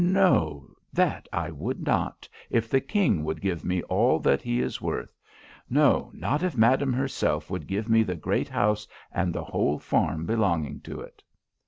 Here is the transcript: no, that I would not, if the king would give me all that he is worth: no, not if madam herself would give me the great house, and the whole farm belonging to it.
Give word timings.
no, 0.03 0.67
that 0.91 1.29
I 1.31 1.51
would 1.51 1.85
not, 1.85 2.27
if 2.49 2.67
the 2.67 2.81
king 2.81 3.23
would 3.23 3.39
give 3.39 3.63
me 3.63 3.83
all 3.83 4.17
that 4.21 4.41
he 4.41 4.59
is 4.59 4.81
worth: 4.81 5.15
no, 5.69 6.09
not 6.15 6.41
if 6.41 6.57
madam 6.57 6.91
herself 6.91 7.51
would 7.51 7.67
give 7.67 7.87
me 7.87 8.01
the 8.01 8.15
great 8.15 8.49
house, 8.49 8.87
and 9.11 9.31
the 9.31 9.43
whole 9.43 9.77
farm 9.77 10.25
belonging 10.25 10.79
to 10.79 11.01
it. 11.01 11.21